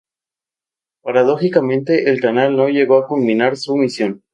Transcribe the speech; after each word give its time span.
Paradójicamente, 1.03 2.09
el 2.09 2.19
canal 2.21 2.57
no 2.57 2.67
llegó 2.69 2.97
a 2.97 3.05
culminar 3.07 3.55
su 3.55 3.75
misión. 3.77 4.23